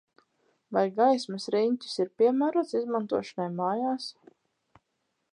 [0.75, 4.09] Vai gaismas riņķis ir piemērots izmantošanai mājās?